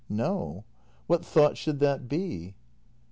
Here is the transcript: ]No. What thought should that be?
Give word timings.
]No. 0.25 0.63
What 1.05 1.23
thought 1.23 1.57
should 1.57 1.79
that 1.81 2.09
be? 2.09 2.55